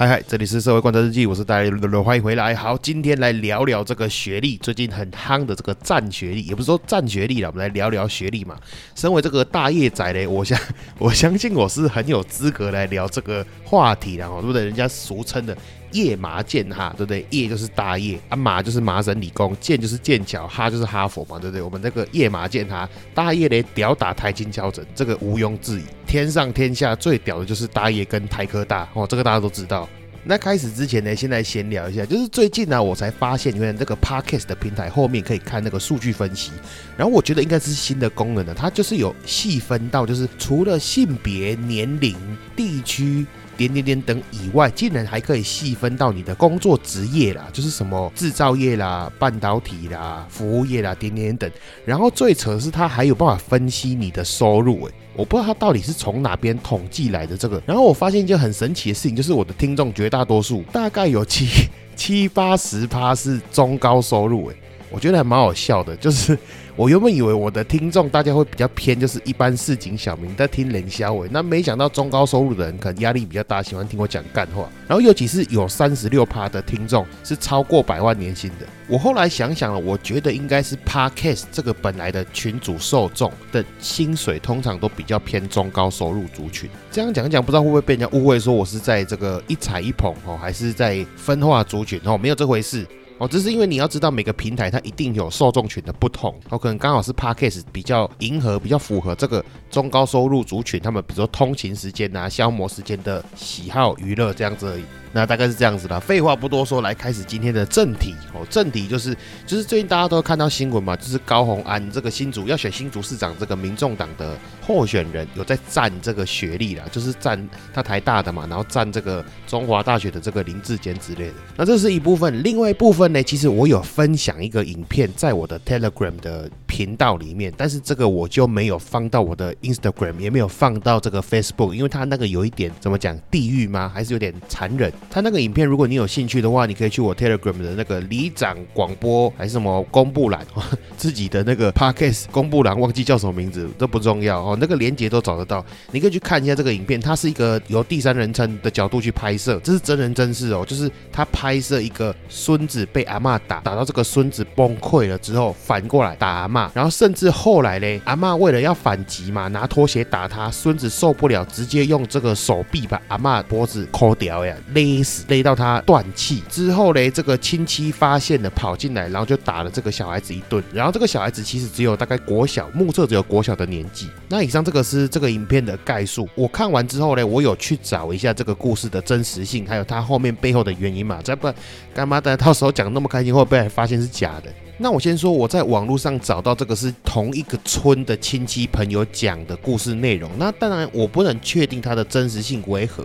[0.00, 1.68] 嗨嗨，这里是社会观察日记，我是大家
[2.04, 2.54] 欢迎回来。
[2.54, 8.56] 好，今天来聊聊这个学历，最近很夯的这个占学历，也不是说占学历了，我们来聊聊学历嘛。
[8.94, 10.56] 身为这个大业仔嘞，我相
[10.98, 14.64] 我相信我是很有资格来聊这个话题的哦，对不对？
[14.64, 15.58] 人家俗称的。
[15.92, 17.26] 夜麻剑哈，对不对？
[17.30, 21.62] 夜就是大叶啊，麻就是麻省理工，剑就是剑桥，哈就是哈佛嘛，对不对？
[21.62, 25.84] 我们这个夜麻剑哈，大叶嘞屌打台金交整，这个毋庸置疑。
[26.06, 29.88] 天上天下最屌的就是大叶跟台科大哦，这个大家都知道。
[30.24, 36.52] 那开始之前呢，先来闲聊一下，就是最近呢，我才发现原来这个 Podcast 的平台后面可以看那个数据分析，
[36.96, 42.14] 然后我觉得应该是新的功能呢，它就是有细分到，就是除了性别、年龄、
[42.54, 43.26] 地区。
[43.58, 51.50] 点点点等以外，竟然还可以细分到你的工作职业啦，就是什么制造业啦、半导体啦、服务业啦，点点等。
[51.84, 57.60] 然后最扯的是，它还有办法分析你的收入，诶，我不知道它到底是从哪边统计来的这个。
[57.66, 61.48] 然后我发现一件很神奇的事情，就是我的听众绝大多数，大概有七
[61.96, 64.56] 七八十趴是中高收入，诶，
[64.90, 66.36] 我觉得还蛮好笑的， 就是。
[66.78, 74.70] 我原本以为我的听众大家会比较偏，就是一般市井小民在听冷笑伟，那没想到中高收入的人可能压力比较大，喜欢听我讲干话。
[74.86, 78.66] 然后尤其是有三十六趴的听众是超过百万年薪的。
[78.86, 86.70] 我后来想想了，我觉得应该是 Podcast 这个本来的群主受众的薪水通常都比较偏中高收入族群。
[86.92, 92.16] 这样讲一讲，不知道会不会被人家误会说我是在这个一踩一捧哦，还是在分化族群哦？
[92.16, 92.86] 没有这回事。
[93.18, 104.84] 哦，这是因为你要知道每个平台它一定有受众群的不同，哦，可能刚好是 Podcast 比较迎合、比较符合这个中高收入族群，他们比如说通勤时间啊、消磨时间的喜好娱乐这样子而已。
[105.10, 108.46] 那大概是这样子啦，废话不多说，来开始今天的正题哦。
[108.50, 121.34] 正题就是就是最近大家都看到新闻嘛，就是高鸿安这个新竹要选新竹市长这个民众党的候选人有在占这个学历啦，就是占他台大的嘛，然后占这个中华大学的这个林志坚之类的。
[121.56, 133.90] 那这是一部分，另外一部分呢，其实我有分享一个影片在我的 Telegram 的频道里面，但是这个我就没有放到我的 Instagram，也没有放到这个 Facebook，因为它那个有一点怎么讲地狱吗？
[133.92, 134.92] 还是有点残忍。
[135.10, 140.46] 他那个影片，如果你有兴趣的话，你可以去我 Telegram 的那个里长广播还是什么公布栏，
[140.96, 147.00] 自己的那个 Podcast 公布栏，忘记叫什么名字都不重要哦，那个连接都找得到，你可以去看一下这个影片。
[147.00, 165.02] 它是一个由第三人称的角度去拍摄，这是真人真事哦，就是他拍摄一个孙子被阿妈打，打到这个孙子崩溃了之后，反过来打阿妈，然后甚至后来嘞，阿妈为了要反击嘛，拿拖鞋打他，孙子受不了，直接用这个手臂把阿妈脖子抠掉呀，勒。
[165.02, 170.62] 死勒到他断气之后嘞，这个亲戚发现了，跑进来，然后就打了这个小孩子一顿。
[170.72, 174.08] 然后这个小孩子其实只有大概国小，目测只有国小的年纪。
[174.28, 176.28] 那以上这个是这个影片的概述。
[176.34, 181.20] 我看完之后呢，我有去找一下这个故事的真实性，还有它后面背后的原因嘛。
[181.22, 181.50] 再不
[181.94, 182.36] 干嘛的？
[182.36, 184.52] 到时候讲那么开心，会不会发现是假的？
[184.80, 190.30] 那我先说，我在网络上找到这个是同一个村的亲戚朋友讲的故事内容。
[190.38, 193.04] 那当然我不能确定它的真实性为何。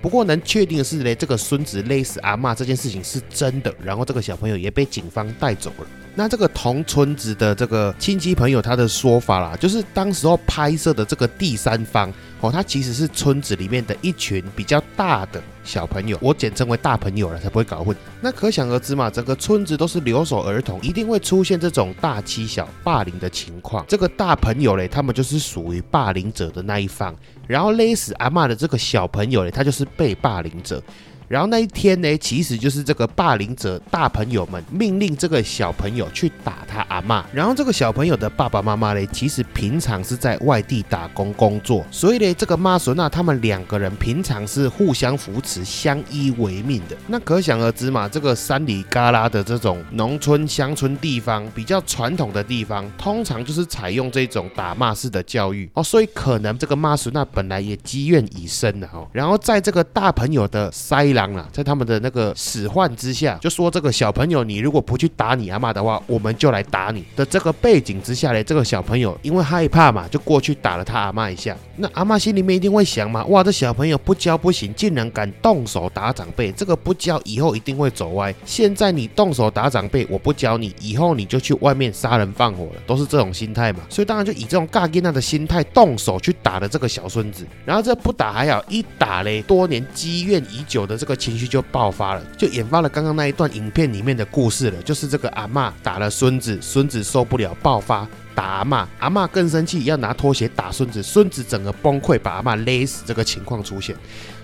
[0.00, 5.86] 不过能确定的是嘞，这个孙子勒死阿妈这件事情是真的，然后这个小朋友也被警方带走了。
[6.14, 15.40] 那这个同村子的这个亲戚朋友他的说法啦，就是当时候拍摄的这个第三方哦，他其实是村子里面的一群比较大的。
[15.62, 17.94] 小朋友，我简称为大朋友了，才不会搞混。
[18.20, 23.84] 那可想而知嘛，整个村子都是留守儿童，一定会出现这种大欺小、霸凌的情况。
[23.86, 27.14] 这个大朋友嘞，他们就是属于霸凌者的那一方，
[27.46, 30.82] 然后勒死阿妈的这个小朋友嘞，他就是被霸凌者。
[31.30, 37.24] 然后那一天呢，其实就是这个霸凌者大朋友们命令这个小朋友去打他阿妈。
[37.32, 46.96] 然后这个小朋友的爸爸妈妈呢，其实平常是在外地打工工作，所以呢，这个妈孙娜他们两个人平常是互相扶持、相依为命的。
[47.06, 59.06] 那可想而知嘛，这个山里旮旯的这种农村乡村地方，比较传统的地方，通常就是采用这种打骂式的教育哦，所以可能这个妈孙娜本来也积怨已深的哦。
[59.12, 61.19] 然后在这个大朋友的塞。
[61.20, 71.54] 狼啊，在他们的那个使唤之下，就说这个小朋友，你如果不去打你阿妈的话，我们就来打你的这个背景之下嘞，这个小朋友因为害怕嘛，就过去打了他阿妈一下。
[71.76, 78.34] 那阿妈心里面一定会想嘛，哇，这小朋友不教不行，竟然敢动手打长辈，这个不教以后一定会走歪。
[78.44, 83.80] 现在你动手打长辈，我不教你，以后你就去外面杀人放火了，都是这种心态嘛。
[83.88, 87.46] 所以当然就以这种嘎吉娜的心态动手去打了这个小孙子。
[87.64, 98.06] 然后这不打还好，一打嘞，多年积怨已久的这个情绪就爆发了，就引发了刚刚那一段影片里面的故事了，就是这个阿妈打了孙子，孙子受不了爆发。
[98.32, 103.02] 打阿妈，阿妈更生气，要拿拖鞋打孙子，孙子整个崩溃，把阿妈勒死。
[103.04, 103.94] 这个情况出现，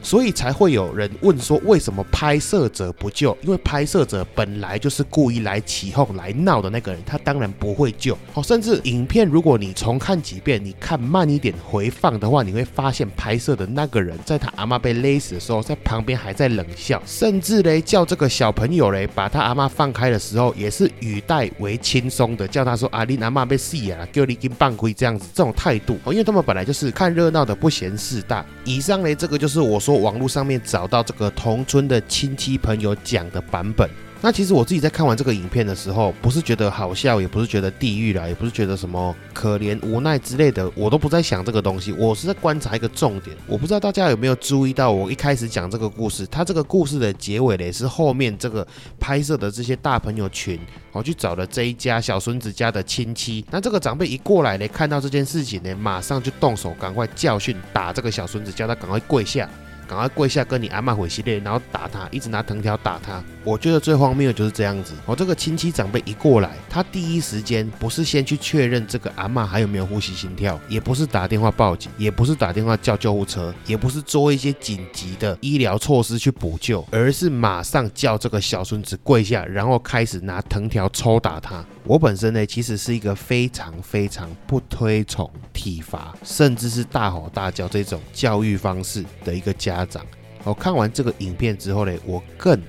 [0.07, 3.37] 所以才会有人问说，为什么拍摄者不救？
[3.43, 8.17] 因为拍摄者本来就是故意来起哄、来闹的那个人，他当然不会救。
[8.35, 28.47] 哦，甚至影片如果你重看几遍，你看慢一点回放的话，你会发现拍摄的那个人，在他阿妈被勒死的时候，在旁边还在冷笑，甚至嘞叫这个小朋友嘞把他阿妈放开的时候，也是语带为轻松的，叫他说：“阿丽阿妈被死。”啊，叫你跟半亏这样子，这种态度哦，因为他们本来就是看热闹的，不嫌事大。
[28.65, 33.89] 以上呢，这个就是我说网络上面找到这个同村的亲戚朋友讲的版本。
[34.23, 41.93] 那其实我自己在看完这个影片的时候，不是觉得好笑，也不是觉得地狱啦，也不是觉得什么可怜无奈之类的，我都不在想这个东西。
[41.93, 43.37] 我是在观察一个重点。
[43.47, 48.67] 我不知道大家有没有注意到，我一开始讲这个故事，它这个故事的结尾嘞，是后面这个
[48.99, 50.59] 拍摄的这些大朋友群，
[50.93, 53.45] 我去找了这一家小孙子家的亲戚。
[53.51, 59.49] 那这个长辈一过来呢，看到这件事情呢，马上就动手，赶快教训打这个小孙子，叫他赶快跪下。
[59.87, 63.23] 赶快跪下，跟你阿妈回系列，然后打他，一直拿藤条打他。
[63.45, 64.93] 我觉得最荒谬的就是这样子。
[65.07, 81.65] 我这个亲戚长辈一过来，他第一时间不是先去确认这个阿妈还有没有呼吸心跳，也不是打电话报警，也不是打电话叫救护车，也不是做一些紧急的医疗措施去补救，而是马上叫这个小孙子跪下，然后开始拿藤条抽打他。
[81.89, 90.05] 我本身呢，其实是一个非常非常不推崇体罚，甚至是大吼大叫这种教育方式的一个家长。
[90.43, 92.61] 我看完这个影片之后呢，我更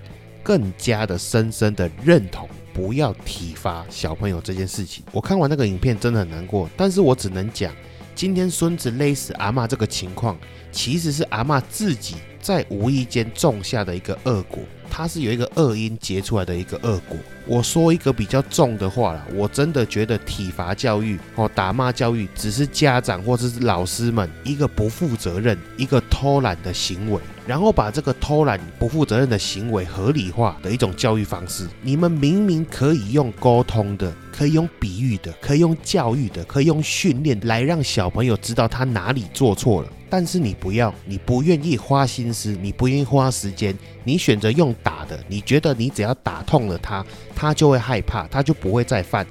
[0.44, 5.04] 更加的深深的认同不要体罚小朋友这件事情。
[5.12, 7.74] 我看完那个影片真的很难过，但是我只能讲，
[8.18, 10.36] 今天孙子勒死阿妈这个情况，
[10.72, 14.64] 其实是阿妈自己在无意间种下的一个恶果。
[14.90, 17.16] 它是有一个恶因结出来的一个恶果。
[17.46, 31.68] 我说一个比较重的话啦，我真的觉得体罚教育哦，打骂教育，只是家长或者是老师们一个不负责任、一个偷懒的行为，然后把这个偷懒不负责任的行为合理化的一种教育方式。
[31.84, 39.90] 你们明明可以用沟通的，可以用比喻的，可以用教育的，可以用训练来让小朋友知道他哪里做错了。
[40.12, 47.04] 但是你不要，你不愿意花心思，你不愿意花时间，你选择用打的，你觉得你只要打痛了他，
[47.36, 49.26] 他就会害怕，他就不会再犯。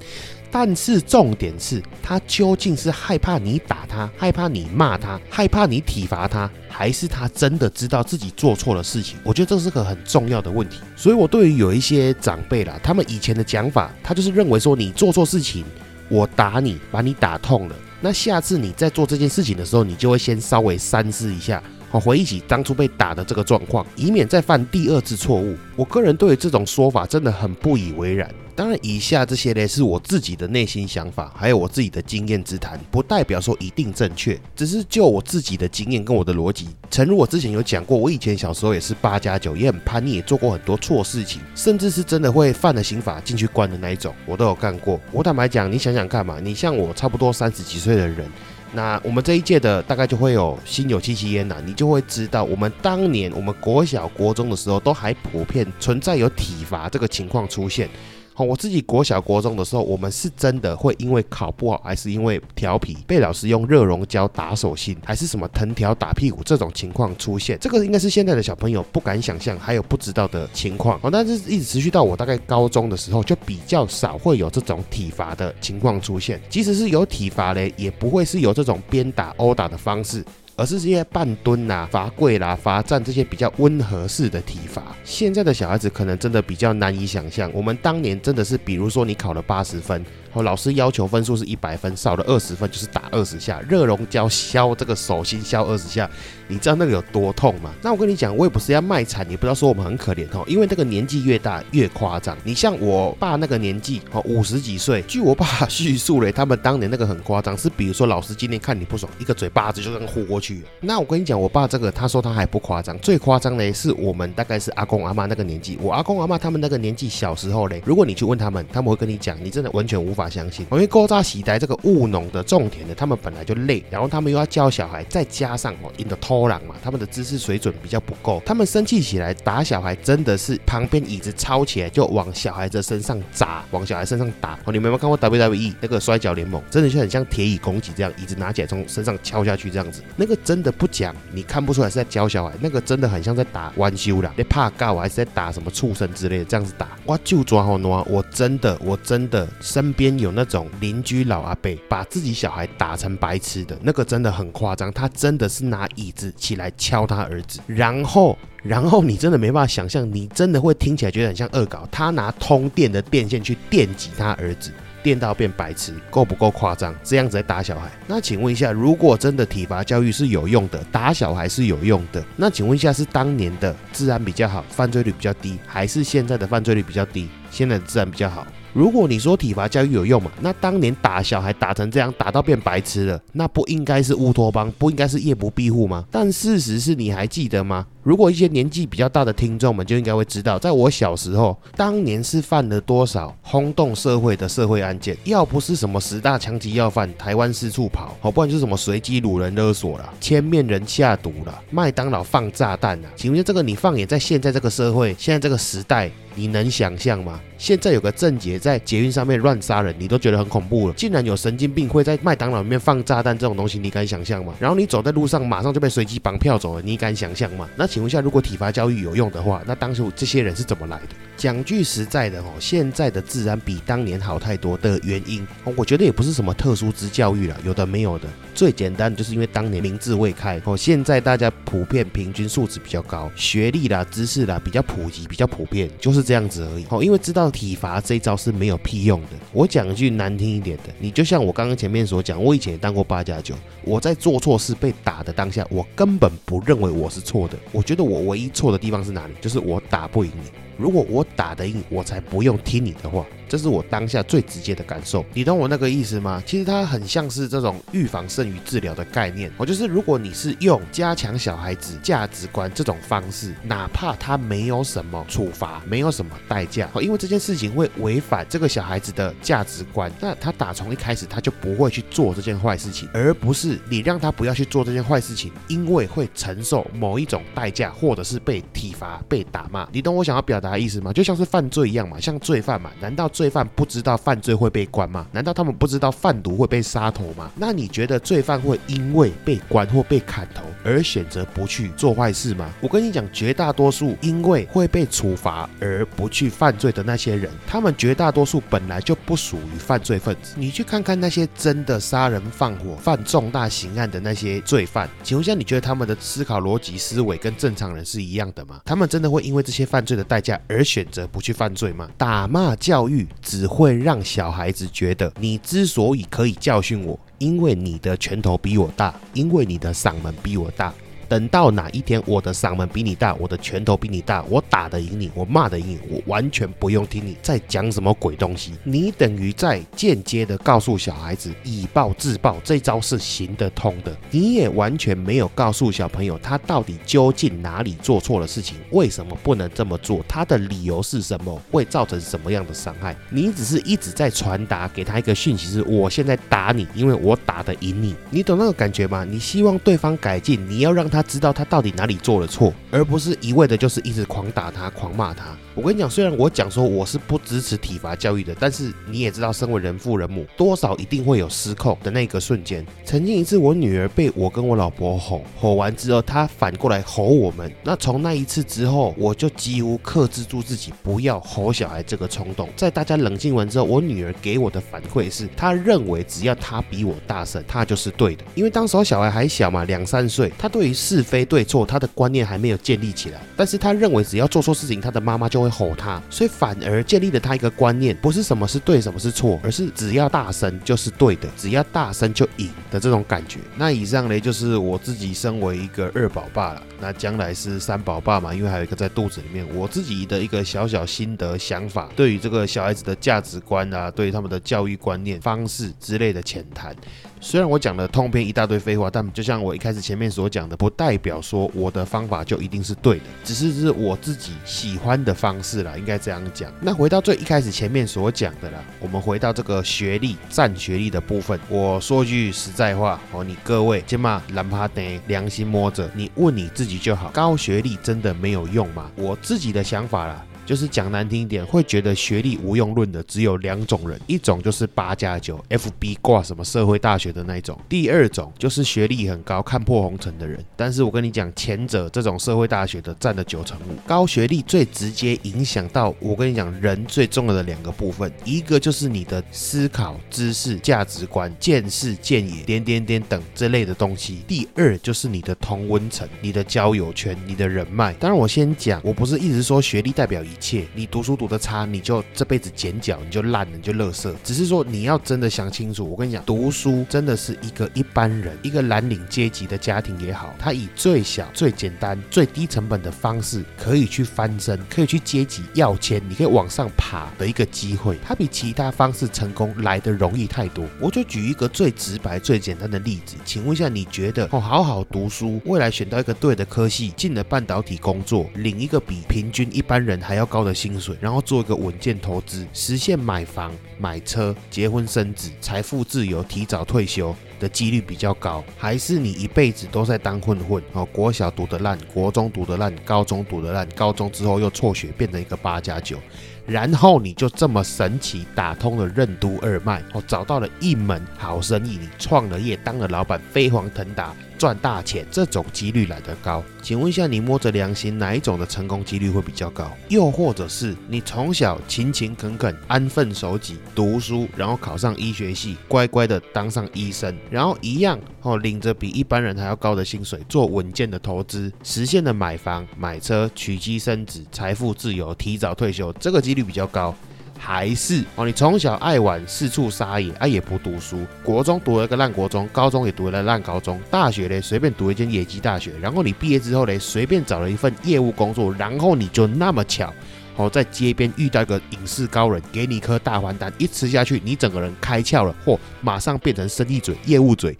[0.49, 9.17] 但是重点是他究竟是害怕你打他，害怕你骂他，害怕你体罚他，还是他真的知道自己做错了事情？
[9.23, 10.79] 我觉得这是个很重要的问题。
[10.95, 15.65] 所以我对于有一些长辈啦，他们以前的讲法，他就是认为说你做错事情，
[16.09, 17.75] 我打你，把你打痛了。
[17.99, 21.61] 那下次你在做这件事情的时候，你就会先稍微三思一下，
[21.99, 25.55] 回忆起当初被打的这个状况，以免再犯第二次错误。
[25.75, 28.29] 我个人对于这种说法真的很不以为然。
[28.55, 36.67] 当然，以下这些呢是我自己的内心想法，还有我自己的经验之谈，不代表说一定正确，只是就我自己的经验跟我的逻辑。
[36.89, 44.99] 诚如我之前有讲过，我以前小时候也是八加九，也很叛逆，也做过很多错事情，甚至是真的会犯了刑法进去关的那一种，我都有干过。
[45.11, 48.27] 我坦白讲，你想想看嘛，你像我差不多三十几岁的人，
[48.73, 57.89] 那我们这一届的大概就会有新有戚戚焉呐，你就会知道，我们当年我们国小国中的时候，都还普遍存在有体罚这个情况出现。
[58.37, 67.57] 好，我自己国小国中的时候，我们是真的会因为考不好，还是因为调皮，被老师用热熔胶打手心，还是什么藤条打屁股这种情况出现。
[67.59, 70.99] 这个应该是现在的小朋友不敢想象，还有不知道的情况。
[71.01, 76.39] 哦，但是一直持续到我大概高中的时候，就比较少会有这种体罚的情况出现。
[76.47, 80.23] 即使是有体罚嘞，也不会是有这种鞭打、殴打的方式。
[80.57, 87.49] 而是这些半蹲啦、罚跪啦、罚站这些比较温和式的体罚，现在的小孩子可能真的比较难以想象。
[87.53, 96.09] 我们当年真的是，比如说你考了八十分，哦，老师要求分数是一百分，少了二十分就是打二十下，热熔胶削这个手心削二十下，
[96.47, 97.73] 你知道那个有多痛吗？
[97.81, 102.37] 那我跟你讲，我也不是要卖惨，也不知道说我们很可怜哦，因为那个年纪越大越夸张。
[102.43, 110.61] 你像我爸那个年纪哦，五十几岁，据我爸叙述嘞，他们当年那个很夸张，是比如说老师今天看你不爽，一个嘴巴子就这样呼过去。
[110.79, 134.53] 那我跟你讲，我爸这个他说他还不夸张，最夸张嘞是我们大概是阿公阿妈那个年纪，我阿公阿妈他们那个年纪小时候嘞，如果你去问他们，他们会跟你讲，你真的完全无法相信，因为勾扎喜呆这个务农的种田的，他们本来就累，然后他们又要教小孩，再加上哦，因的偷懒嘛，他们的知识水准比较不够，他们生气起来打小孩，真的是旁边椅子抄起来就往小孩子身上砸，往小孩身上打。
[134.65, 136.61] 哦，你们有没有看过 WWE 那个摔跤联盟？
[136.69, 158.37] 真的就很像铁椅攻击这样，椅子拿起来从身上敲下去这样子，那个真的不讲，你看不出来是在教小孩，那个真的很像在打弯修啦，你怕告还是在打什么畜生之类的这样子打，哇就抓好挪，我真的我真的身边有那种邻居老阿伯把自己小孩打成白痴的那个真的很夸张，他真的是拿椅子起来敲他儿子，然后。
[158.63, 161.87] 然后你真的没办法想象，你真的会听起来觉得很像恶搞。
[161.89, 166.93] 他拿通电的电线去电击他儿子，电到变白痴，够不够夸张？
[167.01, 167.89] 这样子在打小孩？
[168.07, 178.45] 那请问一下，如果真的体罚教育是有用的，打小孩是有用的，那请问一下，是当年的治安比较好，犯罪率比较低，还是现在的犯罪率比较低，现在的治安比较好？
[178.73, 186.05] 如果你说体罚教育有用嘛，那当年打小孩打成这样，打到变白痴了，那不应该是乌托邦，不应该是夜不闭户吗？
[186.11, 187.87] 但事实是，你还记得吗？
[188.07, 195.17] 如果一些年纪比较大的听众们就应该会知道，在我小时候，当年是犯了多少轰动社会的社会案件？
[195.25, 203.09] 要不是什么十大枪击要犯，台湾四处跑，好，不然就是什么随机掳人勒索了，千面人下毒了，麦当劳放炸弹了。
[203.17, 206.09] 请问这个你放眼在现在这个社会，现在这个时代？
[206.39, 207.39] 你能想象吗？
[207.57, 210.93] 现在有个郑杰在捷运上面乱杀人，你都觉得很恐怖了。
[210.93, 214.53] 竟然有神经病会在麦当劳里面放炸弹这种东西，你敢想象吗？
[214.59, 217.67] 然后你走在路上，马上就被随机绑票走了，你敢想象吗？
[217.75, 221.15] 那请问一下，如果体罚教育有用的话，那当初这些人是怎么来的？
[221.35, 228.27] 讲句实在的哦，现在的治安比当年好太多的原因，我觉得也不是什么特殊之教育了，有的没有的。
[228.53, 236.85] 最简单就是因为当年明智未开哦，现在大家普遍平均素质比较高，学历啦、知识啦比较普及、比较普遍，就是这样子而已。
[236.89, 239.29] 哦，因为知道体罚这一招是没有屁用的。
[239.51, 247.55] 我讲一句难听一点的，你就像我刚刚前面所讲，我以前也当过八加九，我在做错事被打的当下，我根本不认为我是错的。
[247.71, 249.33] 我觉得我唯一错的地方是哪里？
[249.39, 250.66] 就是我打不赢你。
[250.77, 253.25] 如果我打得赢，我才不用听你的话。
[253.49, 256.43] 这是我当下最直接的感受，你懂我那个意思吗？
[256.45, 259.49] 其实它很像是这种预防胜于治疗的概念。
[259.55, 279.87] 我就是如果你是用加强小孩子价值观这种方式，哪怕他没有什么处罚，没有什么代价，因为这件事情会违反这个小孩子的价值观，那他打从一开始他就不会去做这件坏事情，而不是你让他不要去做这件坏事情，因为会承受某一种代价，或者是被体罚、被打骂。
[279.93, 281.13] 你懂我想要表达的意思吗？
[281.13, 283.27] 就像是犯罪一样嘛，像罪犯嘛，难道？
[283.27, 285.27] 罪犯不知道犯罪会被关吗？
[285.31, 287.51] 难道他们不知道贩毒会被杀头吗？
[287.55, 292.73] 那你觉得罪犯会因为被关或被砍头而选择不去做坏事吗？
[292.81, 300.53] 我跟你讲，绝大多数因为会被处罚而不去犯罪的那些人，他们绝大多数本来就不属于犯罪分子。
[300.55, 308.79] 你去看看那些真的杀人放火、犯重大刑案的那些罪犯，请问一下，你觉得他们的思考逻辑思维跟正常人是一样的吗？
[308.85, 312.09] 他们真的会因为这些犯罪的代价而选择不去犯罪吗？
[312.17, 313.27] 打骂教育。
[313.41, 320.93] 只会让小孩子觉得，你之所以可以教训我，因为你的拳头比我大，因为你的嗓门比我大。
[321.27, 328.73] 等到哪一天我的嗓门比你大，我的拳头比你大，我打得赢你，我骂得赢你，我完全不用听你在讲什么鬼东西。
[328.83, 334.15] 你等于在间接的告诉小孩子，以暴制暴这招是行得通的。
[334.31, 343.13] 你也完全没有告诉小朋友，他到底究竟哪里做错了事情，为什么不能这么做，他的理由是什么，会造成什么样的伤害。
[343.29, 348.15] 你只是一直在传达给他一个讯息，是我现在打你，因为我打得赢你。
[348.29, 349.25] 你懂那个感觉吗？
[349.25, 351.16] 你希望对方改进，你要让他。
[351.17, 355.45] 他知道他到底哪里做了错，而不是一味的就是一直狂打他、狂骂他。
[355.73, 362.85] 我跟你讲，虽然我讲说我是不支持体罚教育的，但是你也知道，身为人父人母，多少一定会有失控的那个瞬间。
[363.03, 367.71] 曾经一次，我女儿被我跟我老婆吼，吼完之后，她反过来吼我们。
[367.83, 372.69] 那从那一次之后，我就几乎克制住自己，不要吼小孩这个冲动。
[372.75, 378.43] 在大家冷静完之后，我女儿给我的反馈是，她认为只要她比我大声，她就是对的。
[378.53, 383.39] 因为当时候小孩还小嘛，两三岁，她对于是非对错，他的观念还没有建立起来。
[383.55, 393.59] 但是他认为只要做错事情，他的妈妈就会吼他，所以反而建立了他一个观念，不是什么是对，什么是错，而是只要大声就是对的，只要大声就赢的这种感觉。
[393.77, 406.93] 那以上呢，就是我自己身为一个二宝爸了，那将来是三宝爸嘛，因为还有一个在肚子里面，我自己的一个小小心得想法，对于这个小孩子的价值观啊，对于他们的教育观念方式之类的浅谈。
[407.39, 416.69] 虽然我讲了通篇一大堆废话，但就像我一开始前面所讲的，不代表说我的方法就一定是对的，只是是我自己喜欢的方式啦，应该这样讲。
[416.81, 429.11] 那回到最一开始前面所讲的啦，我们回到这个学历占学历的部分，我说句实在话哦，你各位起码兰帕得良心摸着，你问你自己就好，高学历真的没有用吗？
[429.15, 430.43] 我自己的想法啦。
[430.67, 440.61] 就是讲难听一点，会觉得学历无用论的只有两种人，一种就是八加九，FB 挂什么社会大学的那种；第二种就是学历很高、看破红尘的人。
[440.75, 458.11] 但是我跟你讲，前者这种社会大学的占了九成五，高学历最直接影响到我跟你讲人最重要的两个部分，一个就是你的思考、知识、价值观、见识、见野、点点点等这类的东西；第二就是你的同温层、你的交友圈、你的人脉。
[458.15, 460.56] 当然，我先讲，我不是一直说学历代表一。
[460.59, 464.35] 切，你读书读得差，你就这辈子剪脚，你就烂了，你就乐色。
[464.43, 480.85] 只是说你要真的想清楚，我跟你讲，读书真的是一个一般人，一个蓝领阶级的家庭也好，他以最小、最简单、最低成本的方式，可以去翻身，可以去阶级要钱，你可以往上爬的一个机会，它比其他方式成功来的容易太多。
[480.99, 500.81] 我就举一个最直白、最简单的例子，请问一下，你觉得哦，好好读书，未来选到一个对的科系，进了半导体工作，领一个比平均一般人还要高的薪水，然后做一个稳健投资，实现买房、买车、结婚生子、财富自由、提早退休的几率比较高，还是你一辈子都在当混混？
[500.93, 506.17] 哦，国小读得烂，国中读得烂，高中读得烂，高中之后又辍学，变成一个八加九，
[506.65, 514.33] 然后你就这么神奇打通了任督二脉，哦，找到了一门好生意，你创了业，当了老板，飞黄腾达。
[514.57, 519.91] 赚大钱这种几率来得高，请问一下，你摸着良心，哪一种的成功几率会比较高？
[520.09, 537.13] 又或者是你从小勤勤恳恳、安分守己读书，然后考上医学系，乖乖的当上医生，然后一样哦，领着比一般人还要高的薪水，做稳健的投资，实现了买房、买车、娶妻生子、财富自由、提早退休，这个几率比较高。
[537.57, 550.13] 还是哦，你从小爱玩，四处撒野，啊也不读书，国中读了个烂国中，高中也读了烂高中，大学嘞随便读一间野鸡大学，然后你毕业之后嘞随便找了一份业务工作，然后你就那么巧
[550.55, 557.77] 哦，在街边遇到一个影视高人，给你一颗大还丹，一吃下去，你整个人开窍了，嚯，马上变成生意嘴、业务嘴，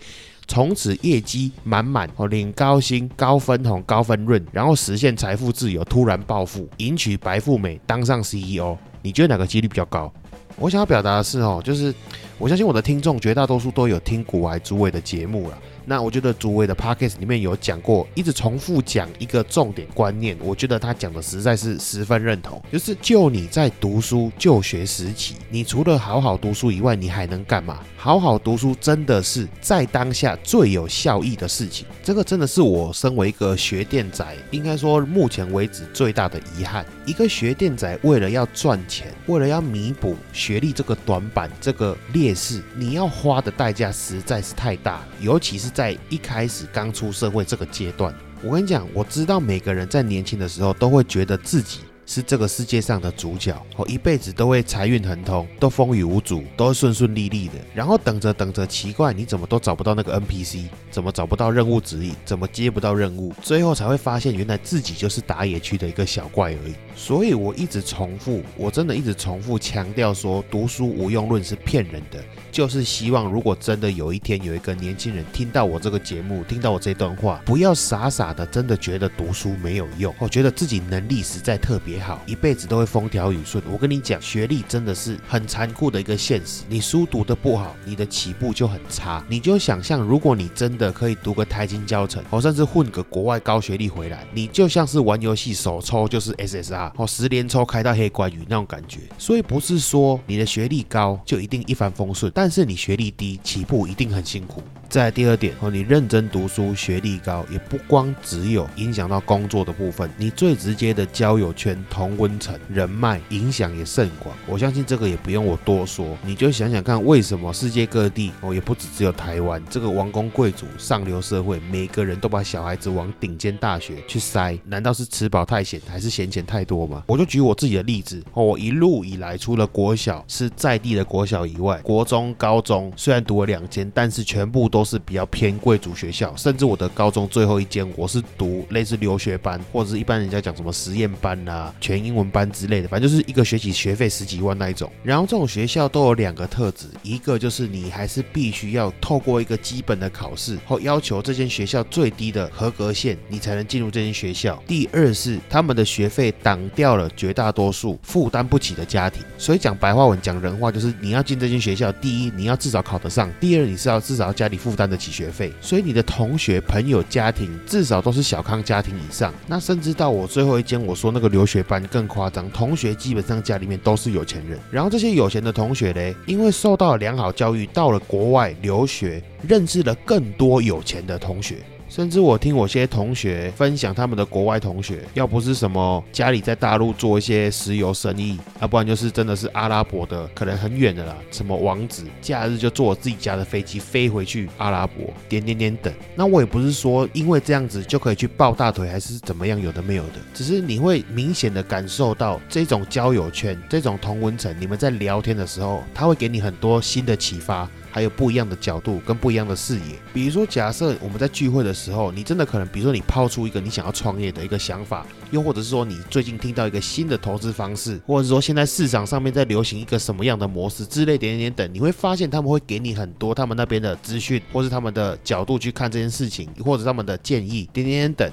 [0.47, 8.77] 从此业绩满满哦，领高薪、高分红、高分润，然后实现财富自由，突然暴富，迎娶白富美，当上 CEO。
[9.01, 10.11] 你觉得哪个几率比较高？
[10.57, 11.93] 我想要表达的是哦，就是
[12.37, 15.57] 我相信我的听众绝大多数都有听古玩诸位的节目了。
[15.89, 22.61] 那我觉得诸位的 podcast 里面有讲过，一直重复讲一个重点观念，我觉得他讲的实在是十分认同。
[22.69, 27.79] 就是就你在读书就学时期，你除了好好读书以外，你还能干嘛？
[27.95, 31.87] 好好读书真的是在当下最有效益的事情。
[32.03, 36.85] 这个真的是我身为一个学电仔，应该说目前为止最大的遗憾。
[37.05, 45.71] 一个学电仔为了要赚钱，为了要弥补学历这个短板、这个劣势，你要花的代价实在是太大，尤其是。
[45.77, 48.11] 在一开始刚出社会这个阶段，
[48.41, 51.81] 我跟你讲，我知道每个人在年轻的时候都会觉得自己。
[52.07, 57.55] 是这个世界上的主角，哦，一辈子都会财运亨通，都风雨无阻，都顺顺利利的。
[57.75, 63.33] 然后等着等着，奇怪，你怎么都找不到那个 NPC，怎么找不到任务指引，怎么接不到任务？
[63.41, 66.73] 最后才会发现，原来自己就是打野区的一个小怪而已。
[66.95, 72.23] 所以我一直重复，我真的一直重复强调说，读书无用论是骗人的。
[72.49, 81.96] 就是希望，如果真的有一天有一个年轻人听到我这个节目，听到我这段话，不要傻傻的真的觉得读书没有用，我觉得自己能力实在特别。
[81.99, 83.63] 好，一辈子都会风调雨顺。
[83.71, 86.63] 我跟你讲，学历真的是很残酷的一个现实。
[86.67, 89.23] 你书读的不好，你的起步就很差。
[89.29, 98.99] 你就想象，如果你真的可以读个台经教程，哦，甚至混个国外高学历回来，你就像是玩游戏首抽就是 SSR，哦，十连抽开到黑关羽那种感觉。
[99.17, 104.61] 所以不是说你的学历高就一定一帆风顺，但是你学历低，起步一定很辛苦。
[104.89, 111.77] 再第二点哦，你认真读书，学历高，也不光只有影响到工作的部分，你最直接的交友圈。
[111.89, 114.35] 同温层、人脉影响也甚广。
[114.45, 127.03] 我相信这个也不用我多说，你就想想看，为什么世界各地哦，也不止只有台湾这个王公贵族、上流社会，每个人都把小孩子往顶尖大学去塞，难道是吃饱太闲，还是闲钱太多吗？
[127.07, 144.91] 我就举我自己的例子哦，我一路以来，除了国小是在地的国小以外，国中、高中虽然读了两间，但是全部都都是比较偏贵族学校，甚至我的高中最后一间，我是读类似留学班，或者是一般人家讲什么实验班啊、全英文班之类的，反正就是一个学期学费十几万那一种。
[145.01, 154.61] 然后这种学校都有两个特质，一个就是你还是必须要透过一个基本的考试，或要求这间学校最低的合格线，你才能进入这间学校。
[154.67, 169.33] 第二是他们的学费挡掉了绝大多数负担不起的家庭，所以讲白话文讲人话就是你要进这间学校，第一你要至少考得上，第二你是要至少家里负担得起学费，所以你的同学、朋友、家庭至少都是小康家庭以上。
[169.47, 181.57] 那甚至到我最后一间我说那个留学班更夸张，同学基本上家里面都是有钱人，然后这些有钱的同学嘞，因为受到了良好教育，到了国外留学，认识了更多有钱的同学。
[181.89, 195.93] 甚至我听我些同学分享他们的国外同学，要不是什么家里在大陆做一些石油生意，要不然就是真的是阿拉伯的，可能很远的啦，什么王子，假日就坐我自己家的飞机飞回去阿拉伯，点点点等。
[196.15, 207.67] 那我也不是说因为这样子就可以去抱大腿，还是怎么样，有的没有的，只是你会明显的感受到这种交友圈，这种同文层，你们在聊天的时候，他会给你很多新的启发。
[207.97, 228.31] 还有不一样的角度跟不一样的视野，比如说，假设我们在聚会的时候，你真的可能，比如说你抛出一个你想要创业的一个想法，又或者是说你最近听到一个新的投资方式，或者是说现在市场上面在流行一个什么样的模式之类点点点等，你会发现他们会给你很多他们那边的资讯，或是他们的角度去看这件事情，或者他们的建议点点点等。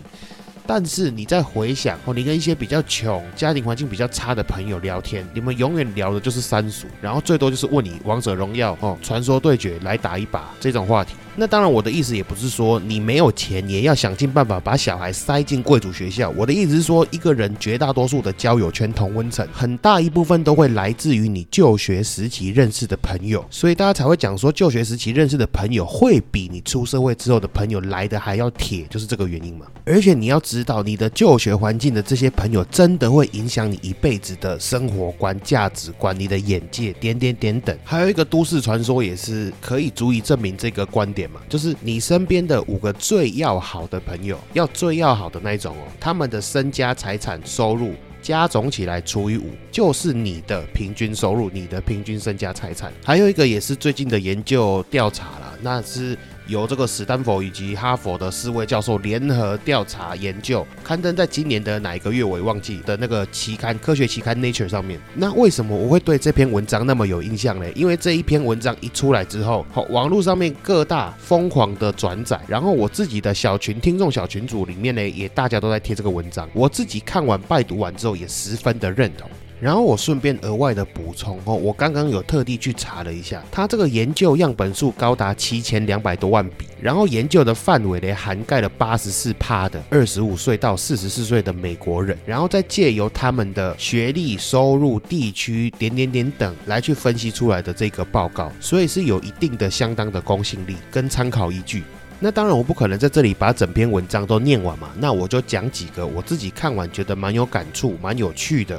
[0.66, 11.14] 但是你在回想哦，你跟一些比较穷、家庭环境比较差的朋友聊天，你们永远聊的就是三俗，然后最多就是问你王者荣耀哦、传说对决来打一把这种话题。
[11.36, 16.30] 那当然，我的意思也不是说你没有钱也要想尽办法把小孩塞进贵族学校。
[16.36, 29.66] 我的意思是说，一个人绝大多数的交友圈同温层，很大一部分都会来自于你就学时期认识的朋友，所以大家才会讲说，就学时期认识的朋友会比你出社会之后的朋友来的还要铁，就是这个原因嘛。
[29.84, 37.76] 而且你要知道，你的就学环境的这些朋友，真的会影响你一辈子的生活观、价值观、你的眼界，点点点等。
[37.82, 41.23] 还有一个都市传说，也是可以足以证明这个观点。
[41.48, 52.92] 就是你身边的五个最要好的朋友，要最要好的那一种哦，他们的身家财产收入加总起来除以五，就是你的平均收入，你的平均身家财产。
[53.04, 56.16] 还有一个也是最近的研究调查了，那是。
[56.46, 65.00] 由这个史丹佛以及哈佛的四位教授联合调查研究，刊登在今年的哪一个月我也忘记的那个期刊科学期刊 Nature 上面。
[65.14, 67.70] 那为什么我会对这篇文章那么有印象呢？
[67.72, 76.48] 因为这一篇文章一出来之后，好，网络上面各大疯狂的转载，然后我自己的小群听众小群组里面呢，也大家都在贴这个文章。
[76.52, 79.28] 我自己看完拜读完之后，也十分的认同。
[79.64, 101.84] 然后我顺便额外的补充哦，我刚刚有特地去查了一下，它这个研究样本数高达七千两百多万笔，然后研究的范围呢涵盖了八十四趴的二十五岁到四十四岁的美国人，然后再借由他们的学历、收入、地区点点点等来去分析出来的这个报告，所以是有一定的相当的公信力跟参考依据。
[102.20, 108.78] 那当然我不可能在这里把整篇文章都念完嘛，那我就讲几个我自己看完觉得蛮有感触、蛮有趣的。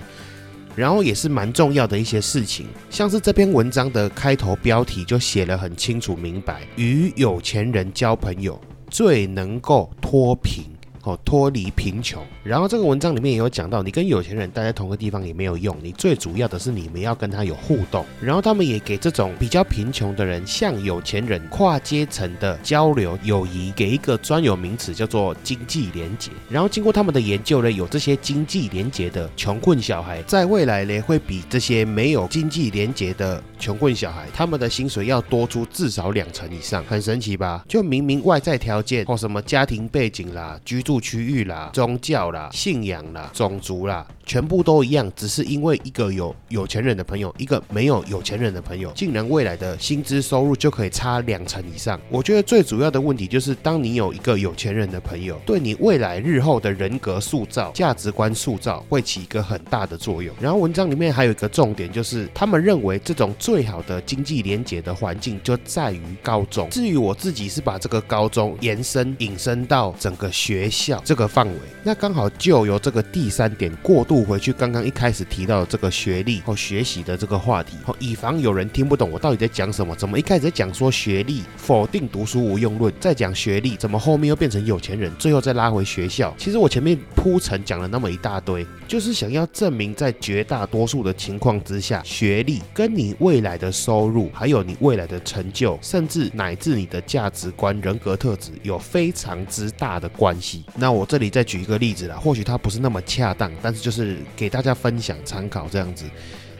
[0.75, 8.59] 然后也是蛮重要的一些事情，像是这篇文章的开头标题就写了很清楚明白，与有钱人交朋友
[8.89, 10.74] 最能够脱贫。
[11.05, 12.21] 哦，脱离贫穷。
[12.43, 18.03] 然后这个文章里面也有讲到，你跟有钱人待在同个地方也没有用，你最主要的是你们要跟他有互动。
[18.19, 26.31] 然后他们也给这种比较贫穷的人，向有钱人跨阶层的交流友谊，给一个专有名词叫做经济连结。
[26.49, 37.63] 然后经过他们的研究呢，有这些经济连结的穷困小孩，在未来呢会比这些没有经济连结的穷困小孩，他们的薪水要多出至少两成以上，很神奇吧？
[37.69, 40.94] 就明明外在条件或什么家庭背景啦，居住。
[40.99, 44.05] 区域啦，宗教啦，信仰啦，种族啦。
[44.25, 51.99] 全部都一样，只是因为一个有有钱人的朋友，一个没有有钱人的朋友，竟然未来的薪资收入就可以差两成以上。
[52.09, 60.35] 我觉得最主要的问题就是，当你有一个有钱人的朋友，对你未来日后的人格塑造、价值观塑造会起一个很大的作用。
[60.41, 66.67] 然后文章里面还有一个重点，就是他们认为这种最好的经济连结的环境就在于高中。
[66.71, 70.84] 至于我自己是把这个高中延伸引申到整个学习。
[70.85, 71.55] 校这个范围。
[71.83, 86.33] 那刚好就由这个第三点过渡回去，刚刚一开始提到的这个学历和学习的这个话题，以防有人听不懂我到底在讲什么，怎么一开始在讲说学历否定读书无用论，再讲学历，怎么后面又变成有钱人，最后再拉回学校？
[86.37, 100.63] 其实我前面铺陈讲了那么一大堆，就是想要证明在绝大多数的情况之下，学历跟你未来的收入，还有你未来的成就，甚至乃至你的价值观、人格特质有非常之大的关系。
[100.77, 106.05] 那我这里再举一个例子啦，或许它不是那么恰当，但是就是给大家分享参考这样子。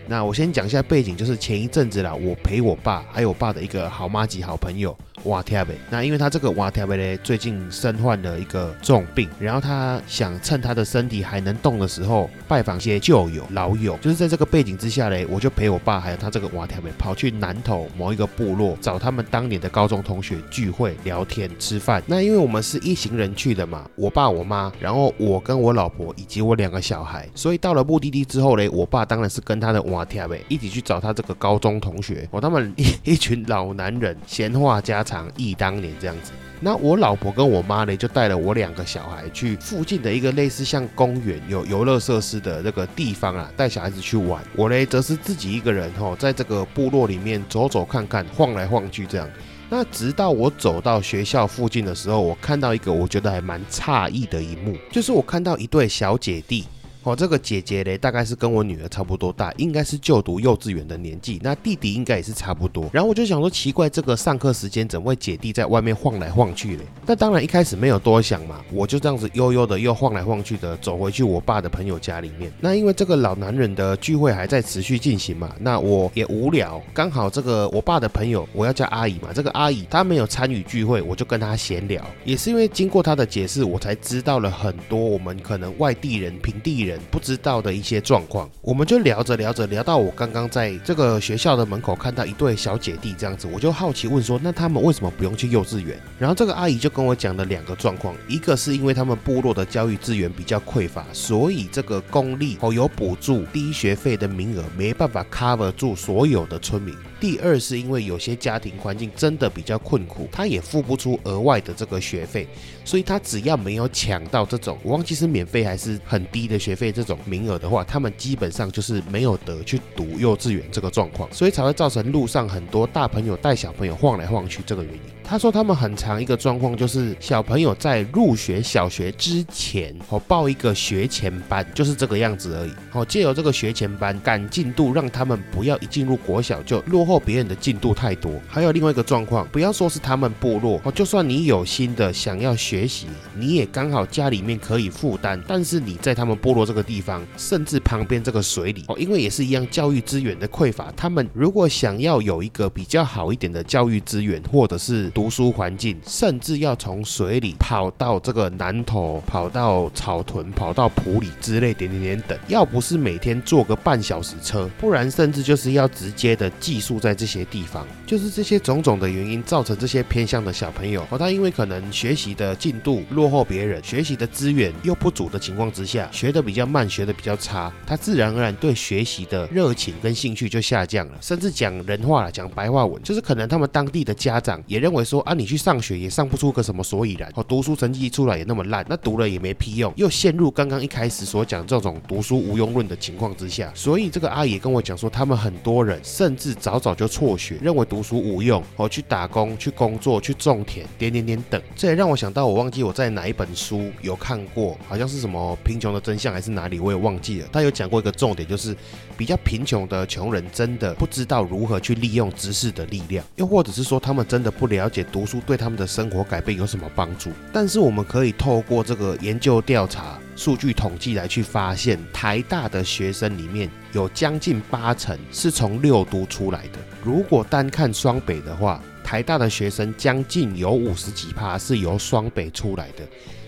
[0.08, 4.96] 那我先讲一下背景，就是前一阵子啦，我陪我爸还有我爸的一个好妈级好朋友。
[5.26, 13.98] 瓦特贝，那因为他这个瓦特贝呢，最近身患了一个重病，然后他想趁他的身体还能动的时候，拜访些旧友老友。
[13.98, 22.04] 就是在这个背景之下嘞，我就陪我爸还有他这个瓦特贝跑去南头某一个部落，找他们当年的高中同学聚会聊天吃饭。
[22.06, 32.28] 那因为我们是一行人去的嘛，我爸我妈，然后我跟我老婆以及我两个小孩，所以到了目的地之后嘞，我爸当然是跟他的瓦特贝一起去找他这个高中同学。
[32.30, 32.86] 我他们一
[33.16, 35.15] 一群老男人闲话家常。
[35.38, 44.44] 忆当年这样子，那我老婆跟我妈呢，就带了我两个小孩去附近的一个类似像公园有游乐设施的那个地方啊，带小孩子去玩。
[44.56, 49.30] 我呢，则是自己一个人哈，在这个部落里面走走看看，晃来晃去这样。
[49.70, 56.66] 那直到我走到学校附近的时候，我看到一个我觉得还蛮诧异的一幕，就是我看到一对小姐弟。
[57.06, 61.40] 哦，这个姐姐嘞，大概是跟我女儿差不多大，应该是就读幼稚园的年纪。
[61.44, 62.90] 那弟弟应该也是差不多。
[62.92, 66.84] 然后我就想说，奇怪，这个上课时间怎么会姐弟在外面晃来晃去嘞？
[67.06, 72.52] 那当然一开始没有多想嘛，我就这样子悠悠的又晃来晃去的走回去我爸的朋友家里面。
[72.60, 82.04] 那因为这个老男人的聚会还在持续进行嘛，那我也无聊，刚好这个我爸的朋友，我要叫阿姨嘛，这个阿姨她没有参与聚会，我就跟她闲聊。
[82.24, 86.95] 也是因为经过她的解释，我才知道了很多我们可能外地人、平地人。
[87.12, 95.98] 不知道的一些状况，我们就聊着聊着聊到我刚刚在这个学校的门口看到一对小姐弟这样子，我就好奇问说，那他们为什么不用去幼稚园？
[96.20, 106.96] 然后这个阿姨就跟我讲了两个状况，一个是因为他们部落的教育资源比较匮乏，所以这个公立哦有补助低学费的名额没办法 cover 住所有的村民。
[107.20, 112.48] 第二是因为有些家庭环境真的比较困苦，他也付不出额外的这个学费，
[112.84, 125.15] 所以他只要没有抢到这种我忘记是免费还是很低的学费这种名额的话，他们基本上就是没有得去读幼稚园这个状况，所以才会造成路上很多大朋友带小朋友晃来晃去这个原因。
[125.28, 132.72] 他说他们很长一个状况就是小朋友在入学小学之前哦报一个学前班，就是这个样子而已。
[132.92, 138.32] 哦，借由这个学前班赶进度，让他们不要一进入国小就落后别人的进度太多。
[138.48, 162.38] 还有另外一个状况，不要说是他们部落哦，就算你有心的想要学习，你也刚好家里面可以负担，但是你在他们部落这个地方，甚至旁边这个水里哦，因为也是一样教育资源的匮乏，他们如果想要有一个比较好一点的教育资源，或者是读书环境，甚至要从水里跑到这个南头，跑到草屯，跑到埔里之类点点点等。
[162.50, 167.88] 要不是每天坐个半小时车，不然甚至就是要直接的寄宿在这些地方。
[168.06, 181.14] 就是这些种种的原因，造成这些偏向的小朋友，哦，他因为可能学习的进度落后别人，学习的资源又不足的情况之下，学的比较慢，学的比较差，他自然而然对学习的热情跟兴趣就下降了。
[181.22, 185.46] 甚至讲人话了，讲白话文，就是可能他们当地的家长也认为说啊，你。
[185.46, 193.72] 去上学也上不出个什么所以然，哦，读书成绩出来也那么烂，那读了也没屁用，又陷入刚刚一开始所讲这种读书无用论的情况之下。
[193.76, 201.62] 所以这个阿姨跟我讲说，他们很多人甚至早早就辍学，认为读书无用，哦，去打工、去工作、去种田，点点点等。
[201.76, 207.48] 这也让我想到，我忘记我在哪一本书有看过，好像是什么贫穷的真相还是哪里，我也忘记了。
[207.52, 208.76] 他有讲过一个重点，就是
[209.16, 215.42] 比较贫穷的穷人真的不知道如何去利用知识的力量，又或者是说他们真的不了解读书。
[215.46, 217.32] 对他们的生活改变有什么帮助？
[217.52, 226.80] 但是我们可以透过这个研究调查、数据统计来去发现，台大的学生里面有将近八成是从六都出来的。
[227.04, 233.04] 如果单看双北的话，台大的学生将近有五十几趴是由双北出来的。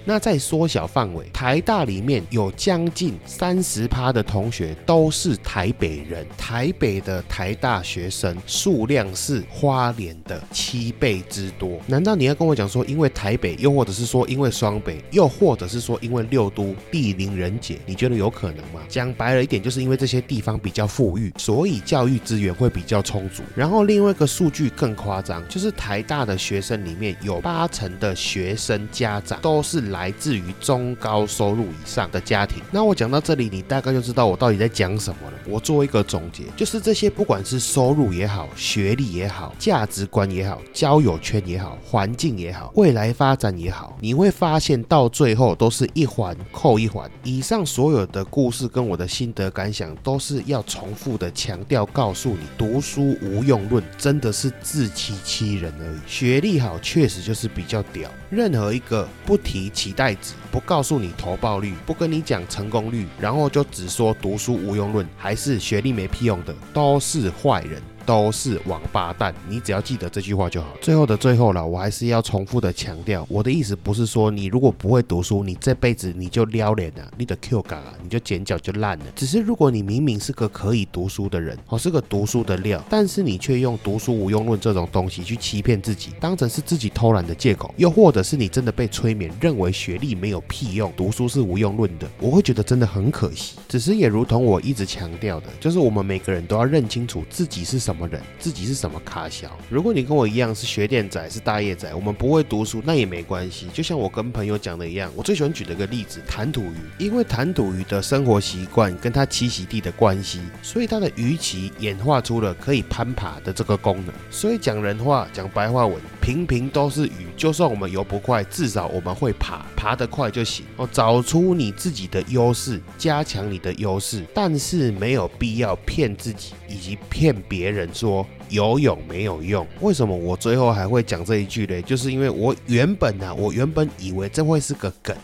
[0.08, 11.78] 那再缩小范围，台大里面有将近三十趴的同学都是台北人，台北的台大学生数量是花莲的七倍之多。
[11.88, 18.80] 难道你要跟我讲说，因为台北，又或者是说因为双北，又或者是说因为六都地灵人杰，你觉得有可能吗？
[18.88, 23.44] 讲白了一点，就是因为这些地方比较富裕，所以教育资源会比较充足。
[23.54, 29.97] 然后另外一个数据更夸张，就是台大的学生里面有八成的学生家长都是。
[29.98, 32.62] 来自于中高收入以上的家庭。
[32.70, 35.38] 那我讲到这里，你大概就知道我到底在讲什么了。
[35.48, 47.10] 我做一个总结，就是这些不管是收入也好、学历也好、价值观也好、交友圈也好、环境也好、未来发展也好，你会发现到最后都是一环扣一环。
[47.24, 55.98] 以上所有的故事跟我的心得感想，都是要重复的强调，告诉你读书无用论真的是自欺欺人而已。
[56.06, 67.82] 学历好确实就是比较屌，任何一个不提期待值、不告诉你投报率、不跟你讲成功率，然后就只说读书无用论，还是学历没屁用的，都是坏人。
[68.08, 70.70] 都是王八蛋，你只要记得这句话就好。
[70.82, 79.06] 最后的最后了，我还是要重复的强调，我的意思不是说你如果不会读书，你这辈子你就撩脸了，你的 Q 感啊，你就剪脚就烂了。
[79.14, 93.58] 只是如果你明明是个可以读书的人，哦，是个读书的料，但是你却用读书无用论这种东西去欺骗自己，当成是自己偷懒的借口，又或者是你真的被催眠，认为学历没有屁用，读书是无用论的，我会觉得真的很可惜。
[93.68, 99.58] 只是也如同我一直强调的，就是我们每个人都要认清楚自己是什么什么人，自己是什么卡小。
[99.72, 103.68] 如果你跟我一样是学电仔，是大业仔，我们不会读书，那也没关系。
[103.74, 114.14] 就像我跟朋友讲的一样，我最喜欢举的一个例子，弹吐鱼，因为弹吐鱼的生活习惯跟它栖息地的关系，所以它的鱼鳍演化出了可以攀爬的这个功能。
[114.30, 120.66] 所以讲人话，讲白话文，平平都是鱼，就算我们游不快，至少我们会爬，爬得快就行。
[120.76, 129.66] 哦，找出你自己的优势，加强你的优势，但是没有必要骗自己以及骗别人说游泳没有用。
[129.80, 131.82] 为什么我最后还会讲这一句嘞？
[131.82, 135.16] 就是因为我原本呢、我原本以为这会是个梗。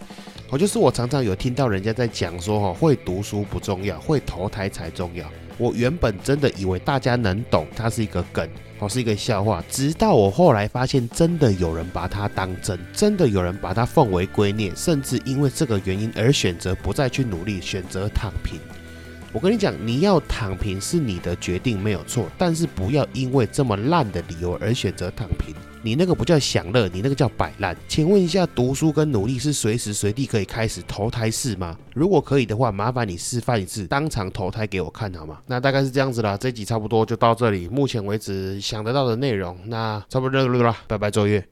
[0.49, 5.29] 我就是我常常有听到人家在讲说，哈，会读书不重要，会投胎才重要。
[5.57, 8.47] 我原本真的以为大家能懂，它是一个梗，
[8.79, 9.63] 哦，是一个笑话。
[9.69, 18.59] 直到我后来发现，真的有人把它当真，真的有人把它奉为圭臬，甚至因为这个原因而选择不再去努力，选择躺平。
[19.31, 25.55] 我跟你讲，你要躺平是你的决定没有错，但是不要因为这么烂的理由而选择躺平。
[25.85, 27.75] 你那个不叫享乐，你那个叫摆烂。
[27.89, 31.77] 请问一下，读书跟努力是随时随地可以开始投胎式吗？
[31.93, 35.39] 如果可以的话，麻烦你示范一次，当场投胎给我看好吗？
[35.45, 37.67] 那大概是这样子啦，这集差不多就到这里。
[37.67, 41.45] 目前为止想得到的内容，那差不多了，拜拜，周月。